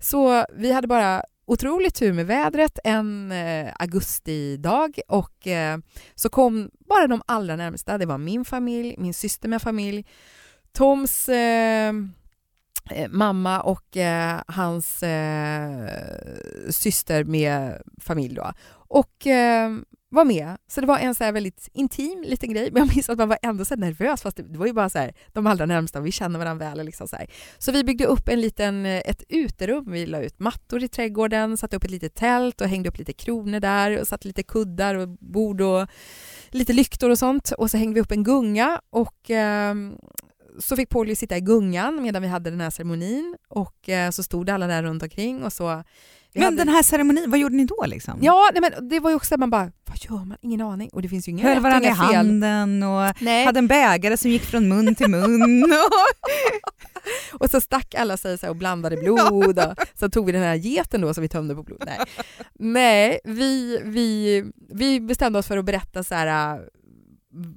[0.00, 5.78] Så vi hade bara otroligt tur med vädret en eh, augustidag och eh,
[6.14, 7.98] så kom bara de allra närmsta.
[7.98, 10.06] Det var min familj, min syster med familj,
[10.72, 11.92] Toms Eh,
[12.90, 15.88] Eh, mamma och eh, hans eh,
[16.70, 18.52] syster med familj då.
[18.88, 19.70] Och eh,
[20.10, 20.56] var med.
[20.68, 23.28] Så det var en så här väldigt intim liten grej, men jag minns att man
[23.28, 26.00] var ändå så nervös, fast det, det, var ju bara så här, de allra närmsta,
[26.00, 26.86] vi känner varandra väl.
[26.86, 27.26] Liksom så, här.
[27.58, 31.56] så vi byggde upp en liten, eh, ett uterum, vi la ut mattor i trädgården,
[31.56, 34.94] satte upp ett litet tält och hängde upp lite kronor där och satte lite kuddar
[34.94, 35.88] och bord och
[36.50, 37.52] lite lyktor och sånt.
[37.58, 39.74] Och så hängde vi upp en gunga och eh,
[40.58, 44.22] så fick Polly sitta i gungan medan vi hade den här ceremonin och eh, så
[44.22, 45.82] stod alla där runt omkring och så
[46.34, 46.56] men hade...
[46.56, 47.84] den här ceremonin, vad gjorde ni då?
[47.86, 48.18] Liksom?
[48.22, 50.36] Ja, nej, men det var ju också att man bara, vad gör man?
[50.40, 50.90] Ingen aning.
[50.92, 53.44] Och det finns ju inga Höll varandra i handen och nej.
[53.44, 55.62] hade en bägare som gick från mun till mun.
[55.72, 55.72] och...
[57.40, 59.58] och så stack alla sig så och blandade blod.
[59.58, 61.82] Och så tog vi den här geten då som vi tömde på blod.
[61.86, 61.98] Nej,
[62.58, 66.60] nej vi, vi, vi bestämde oss för att berätta så här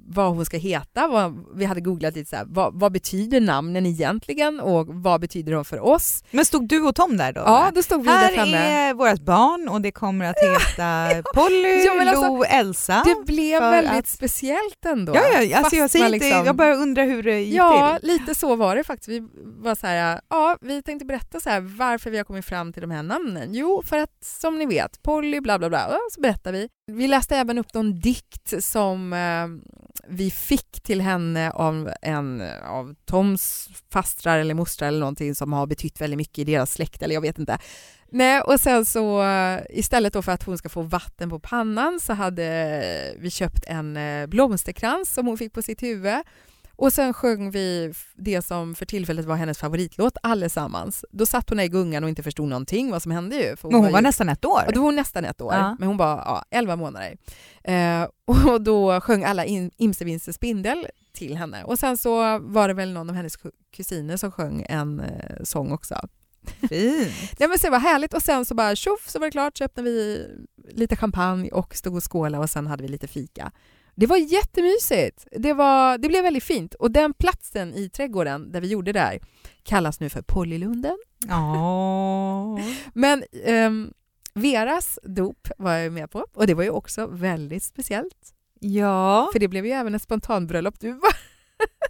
[0.08, 1.06] vad hon ska heta.
[1.06, 5.52] Vad, vi hade googlat lite så här, vad, vad, betyder namnen egentligen och vad betyder
[5.52, 6.24] de för oss?
[6.30, 7.40] Men stod du och Tom där då?
[7.40, 8.56] Ja, då stod vi Här där framme.
[8.56, 13.02] är vårt barn och det kommer att heta Polly, ja, alltså, Lo, Elsa.
[13.04, 14.06] Det blev väldigt att...
[14.06, 15.12] speciellt ändå.
[15.14, 16.46] Ja, ja alltså jag, säger inte, liksom...
[16.46, 18.08] jag bara undrar hur det gick ja, till.
[18.08, 19.08] Ja, lite så var det faktiskt.
[19.08, 22.72] Vi var så här, ja, vi tänkte berätta så här, varför vi har kommit fram
[22.72, 23.54] till de här namnen.
[23.54, 26.68] Jo, för att som ni vet, Polly bla bla bla, så berättar vi.
[26.86, 29.71] Vi läste även upp någon dikt som eh,
[30.08, 35.66] vi fick till henne av en av Toms fastrar eller mostrar eller någonting som har
[35.66, 37.58] betytt väldigt mycket i deras släkt eller jag vet inte.
[38.10, 39.24] Nej, och sen så
[39.70, 43.96] istället då för att hon ska få vatten på pannan så hade vi köpt en
[43.96, 46.22] eh, blomsterkrans som hon fick på sitt huvud
[46.76, 51.04] och sen sjöng vi det som för tillfället var hennes favoritlåt allesammans.
[51.10, 53.56] Då satt hon i gungan och inte förstod någonting vad som hände ju.
[53.62, 54.02] Hon men hon var, ju...
[54.02, 54.62] nästan ett år?
[54.66, 55.76] Ja, då var hon nästan ett år, ja.
[55.78, 57.16] men hon var ja, 11 månader.
[57.64, 58.08] Eh,
[58.52, 61.64] och då sjöng alla in, Imse Vinse Spindel till henne.
[61.64, 63.36] Och sen så var det väl någon av hennes
[63.76, 65.94] kusiner som sjöng en eh, sång också.
[66.68, 67.12] Fint!
[67.38, 69.58] ja, men så det var härligt och sen så bara tjoff så var det klart
[69.58, 70.28] så öppnade vi
[70.70, 73.52] lite champagne och stod och skålade och sen hade vi lite fika.
[73.94, 75.26] Det var jättemysigt.
[75.30, 76.74] Det, var, det blev väldigt fint.
[76.74, 79.20] Och den platsen i trädgården där vi gjorde det här
[79.62, 80.98] kallas nu för Pollylunden.
[81.28, 82.60] Oh.
[82.94, 83.92] Men um,
[84.34, 88.34] Veras dop var jag med på och det var ju också väldigt speciellt.
[88.60, 89.30] Ja.
[89.32, 90.80] För det blev ju även ett spontanbröllop.
[90.80, 91.12] Du bara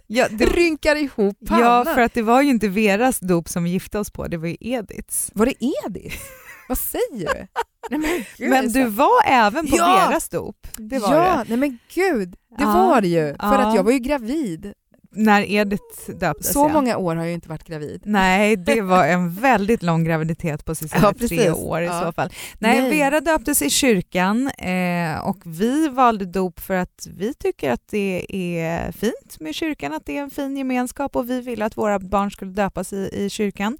[0.07, 1.63] ja, det rynkar ihop pannan.
[1.63, 4.37] Ja, för att det var ju inte Veras dop som vi gifte oss på, det
[4.37, 5.31] var ju Ediths.
[5.33, 6.21] Var det Ediths?
[6.73, 7.47] Vad säger du?
[7.89, 10.07] Nej, men, gud, men du var även på ja!
[10.09, 10.67] deras dop.
[10.77, 11.43] Det var ja, det.
[11.47, 13.35] nej men gud, det ja, var det ju.
[13.39, 13.67] För ja.
[13.67, 14.73] att jag var ju gravid.
[15.15, 18.01] När Edith döptes Så många år har jag inte varit gravid.
[18.05, 22.29] Nej, det var en väldigt lång graviditet på sina ja, tre år i så fall.
[22.59, 27.71] Nej, Nej, Vera döptes i kyrkan eh, och vi valde dop för att vi tycker
[27.71, 31.65] att det är fint med kyrkan, att det är en fin gemenskap och vi ville
[31.65, 33.77] att våra barn skulle döpas i, i kyrkan.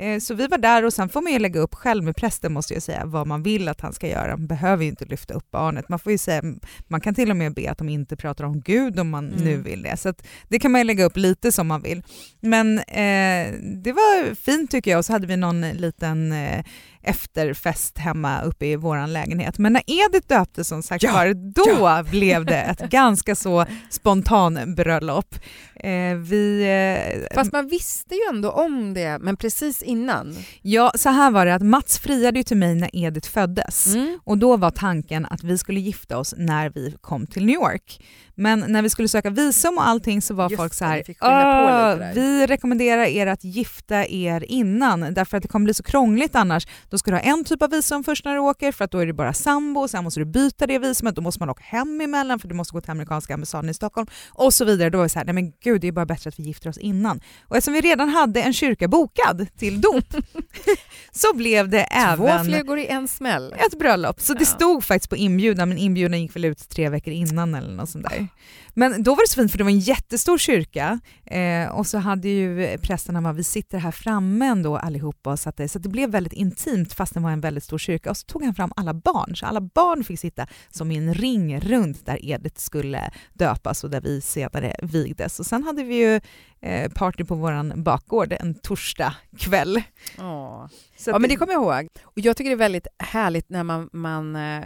[0.00, 2.52] Eh, så vi var där och sen får man ju lägga upp själv med prästen
[2.52, 4.36] måste jag säga vad man vill att han ska göra.
[4.36, 5.88] Man behöver ju inte lyfta upp barnet.
[5.88, 6.42] Man får ju säga,
[6.88, 9.44] man kan till och med be att de inte pratar om Gud om man mm.
[9.44, 9.96] nu vill det.
[9.96, 10.14] Så
[10.48, 12.02] det kan man ju lägga upp lite som man vill.
[12.40, 16.64] Men eh, det var fint tycker jag och så hade vi någon liten eh,
[17.02, 19.58] efterfest hemma uppe i vår lägenhet.
[19.58, 22.02] Men när Edith döptes som sagt ja, var, då ja.
[22.10, 25.34] blev det ett ganska så spontan bröllop.
[25.74, 30.36] Eh, vi, eh, Fast man visste ju ändå om det, men precis innan.
[30.62, 34.18] Ja, så här var det att Mats friade ju till mig när Edith föddes mm.
[34.24, 38.00] och då var tanken att vi skulle gifta oss när vi kom till New York.
[38.40, 42.46] Men när vi skulle söka visum och allting så var Just folk så här, vi
[42.46, 46.66] rekommenderar er att gifta er innan därför att det kommer bli så krångligt annars.
[46.90, 48.98] då ska du ha en typ av visum först när du åker för att då
[48.98, 52.00] är det bara sambo, sen måste du byta det visumet, då måste man åka hem
[52.00, 54.90] emellan för du måste gå till amerikanska ambassaden i Stockholm och så vidare.
[54.90, 56.68] Då var det så här, nej men gud det är bara bättre att vi gifter
[56.68, 57.20] oss innan.
[57.48, 60.14] Och eftersom vi redan hade en kyrka bokad till dop
[61.12, 63.54] så blev det Två även flugor i en smäll.
[63.66, 64.20] ett bröllop.
[64.20, 67.74] Så det stod faktiskt på inbjudan, men inbjudan gick väl ut tre veckor innan eller
[67.74, 68.26] något sånt där.
[68.74, 71.98] Men då var det så fint för det var en jättestor kyrka eh, och så
[71.98, 76.32] hade ju prästerna bara, vi sitter här framme ändå allihopa så att det blev väldigt
[76.32, 79.36] intimt fast det var en väldigt stor kyrka och så tog han fram alla barn,
[79.36, 83.90] så alla barn fick sitta som i en ring runt där Edith skulle döpas och
[83.90, 85.40] där vi senare vigdes.
[85.40, 86.20] Och sen hade vi ju
[86.60, 89.82] eh, party på våran bakgård en torsdag kväll.
[90.18, 91.88] Ja, Så men det kommer jag ihåg.
[92.02, 94.64] Och jag tycker det är väldigt härligt när man, man eh,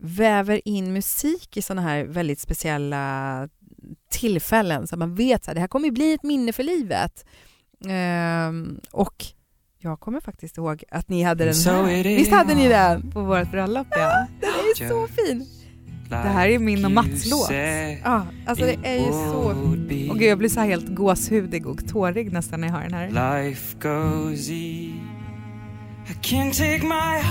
[0.00, 3.48] väver in musik i sådana här väldigt speciella
[4.10, 7.24] tillfällen så att man vet att det här kommer bli ett minne för livet.
[7.88, 9.24] Ehm, och
[9.78, 12.04] jag kommer faktiskt ihåg att ni hade den So här.
[12.04, 13.10] Visst hade ni den?
[13.10, 14.26] på vårt bröllop ja.
[14.40, 15.46] Den är så fin!
[16.08, 17.50] Det här är min och Mats låt.
[18.04, 19.54] Ja, alltså det är ju så...
[20.10, 22.94] Och gud, jag blir så här helt gåshudig och tårig nästan när jag hör den
[22.94, 23.42] här.
[23.42, 24.48] Life goes.
[24.48, 24.92] I
[26.22, 27.22] can't take my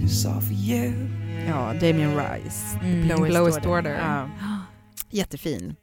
[0.00, 1.19] eyes off you.
[1.48, 2.78] Ja, Damien Rice.
[2.82, 3.70] Mm, Lowest, Lowest Order.
[3.78, 3.98] Order.
[4.00, 4.28] Ja.
[5.10, 5.76] Jättefin.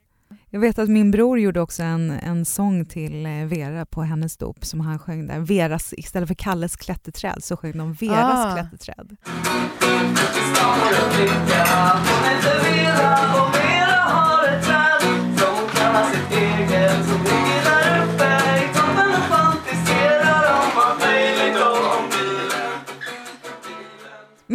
[0.50, 4.36] Jag vet att min bror gjorde också en, en sång till eh, Vera på hennes
[4.36, 5.38] dop som han sjöng där.
[5.38, 8.54] Veras, istället för Kalles klätterträd så sjöng de Veras Ah.
[8.56, 9.16] klätterträd.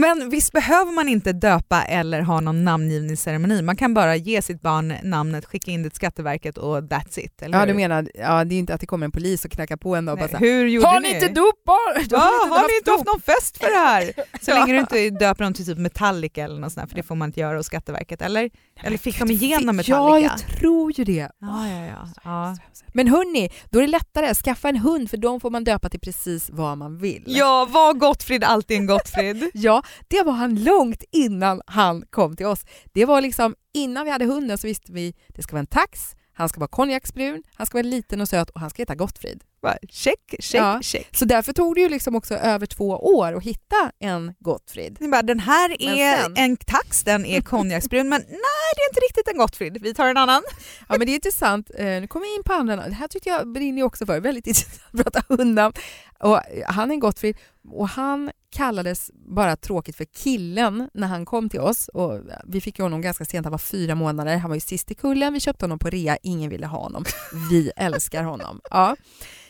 [0.03, 3.61] Men visst behöver man inte döpa eller ha någon namngivningsceremoni?
[3.61, 7.41] Man kan bara ge sitt barn namnet, skicka in det till Skatteverket och that's it.
[7.41, 7.67] Eller Ja, hur?
[7.67, 10.05] du menar, ja, det är inte att det kommer en polis och knackar på en
[10.05, 11.13] dag och bara så hur gjorde Har ni?
[11.13, 12.05] inte dop barn?
[12.09, 14.13] Ja, har ni inte haft någon fest för det här?
[14.41, 14.59] Så Ja.
[14.59, 17.29] länge du inte döper dem till typ Metallica eller något sånt för det får man
[17.29, 18.49] inte göra hos Skatteverket, eller?
[18.83, 20.27] Eller fick de igenom Metallica?
[20.27, 21.29] Ja, jag tror ju det.
[21.39, 22.07] Ja, ja, ja.
[22.23, 22.57] ja.
[22.93, 24.33] Men hörni, då är det lättare.
[24.35, 27.23] Skaffa en hund för de får man döpa till precis vad man vill.
[27.27, 29.49] Ja, var Gottfrid alltid en Gottfrid?
[29.53, 32.65] Ja, det var han långt innan han kom till oss.
[32.93, 36.15] Det var liksom innan vi hade hunden så visste vi det ska vara en tax,
[36.33, 39.43] han ska vara konjaksbrun, han ska vara liten och söt och han ska heta Gottfrid.
[39.63, 40.79] Bara, check, check, Ja.
[40.81, 41.07] check.
[41.11, 44.97] Så därför tog det ju liksom också över två år att hitta en Gottfrid.
[44.99, 48.29] Ni bara, den här är sen- en tax, den är konjaksbrun, men nej
[48.75, 49.77] det är inte riktigt en Gottfrid.
[49.81, 50.43] Vi tar en annan.
[50.89, 52.75] Ja men det är intressant, eh, nu kommer vi in på andra.
[52.75, 55.73] Det här tyckte jag brinner också för, väldigt intressant att prata hundnamn.
[56.19, 57.37] Och eh, han är en Gottfrid
[57.71, 61.87] och han kallades bara tråkigt för killen när han kom till oss.
[61.87, 64.95] Och vi fick honom ganska sent, han var fyra månader, han var ju sist i
[64.95, 67.05] kullen, vi köpte honom på rea, ingen ville ha honom.
[67.51, 68.61] Vi älskar honom.
[68.69, 68.95] Ja.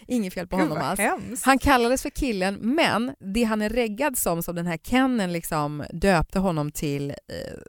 [0.07, 0.99] Inget fel på honom alls.
[0.99, 1.45] hemskt.
[1.45, 5.83] Han kallades för killen, men det han är reggad som, som den här Kennen liksom
[5.91, 7.15] döpte honom till, eh,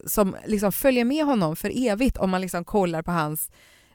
[0.07, 3.51] som liksom följer med honom för evigt om man liksom kollar på hans,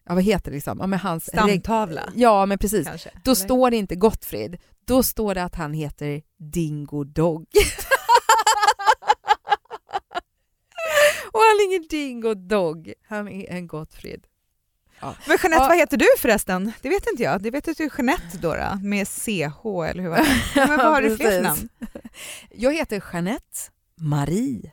[0.06, 2.10] ja vad heter det liksom, ja, men hans Stamtavla.
[2.16, 3.10] Ja men precis, Kanske.
[3.24, 3.36] då eller?
[3.36, 7.46] står det inte Gottfrid, då står det att han heter Dingo Dog.
[11.32, 14.28] Och han är ingen Dingo Dog, han är en Gottfrid.
[15.02, 15.68] Men Jeanette, Ja.
[15.68, 16.72] vad heter du förresten?
[16.82, 17.42] Det vet inte jag.
[17.44, 20.68] Det vet du Jeanette då, med CH eller hur var det?
[20.68, 21.70] Men vad har du fler namn?
[22.56, 23.58] Jag heter Jeanette
[23.98, 24.72] Marie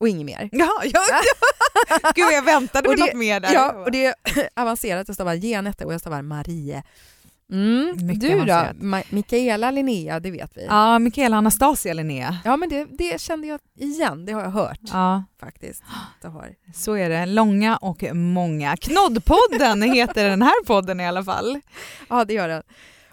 [0.00, 0.48] och inget mer.
[0.52, 1.00] Ja, ja.
[2.14, 3.52] Gud jag väntade det- något mer där.
[3.54, 4.14] Ja, och det är
[4.56, 5.08] avancerat.
[5.08, 6.82] Jag stavar Jenette och jag stavar Marie.
[7.50, 8.06] Mm.
[8.06, 8.52] Mycket Du då?
[8.86, 10.66] Ma- Mikaela Linnea, det vet vi.
[10.66, 12.38] Ja, Mikaela Anastasia Linnea.
[12.44, 14.26] Ja, men det, det kände jag igen.
[14.26, 15.82] Det har jag hört Ja, faktiskt.
[16.22, 16.48] Det har.
[16.74, 17.26] så är det.
[17.26, 18.76] Långa och många.
[18.76, 21.60] Knoddpodden heter den här podden i alla fall.
[22.08, 22.62] Ja, det gör den.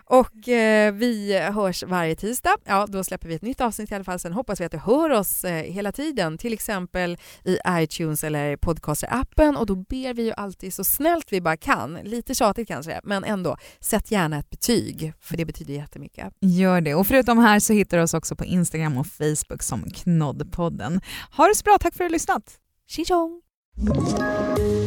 [0.10, 2.58] Och eh, vi hörs varje tisdag.
[2.66, 4.20] Ja, då släpper vi ett nytt avsnitt i alla fall.
[4.20, 8.58] Sen hoppas vi att du hör oss eh, hela tiden, till exempel i iTunes eller
[8.58, 9.58] podcaster-appen.
[9.58, 13.24] Och då ber vi ju alltid så snällt vi bara kan, lite tjatigt kanske, men
[13.24, 16.34] ändå, sätt gärna ett betyg, för det betyder jättemycket.
[16.42, 16.96] Gör det.
[16.96, 21.02] Och förutom här så hittar du oss också på Instagram och Facebook som Knoddpodden.
[21.38, 22.58] Ha det så bra, tack för att du har lyssnat.
[22.88, 23.06] Tjing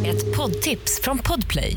[0.06, 1.76] Ett poddtips från Podplay.